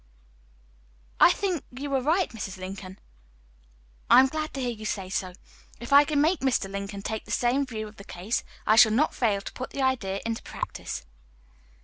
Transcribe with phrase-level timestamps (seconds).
[1.19, 2.57] "I think that you are right, Mrs.
[2.57, 2.97] Lincoln."
[4.09, 5.33] "I am glad to hear you say so.
[5.79, 6.67] If I can make Mr.
[6.71, 9.83] Lincoln take the same view of the case, I shall not fail to put the
[9.83, 11.05] idea into practice."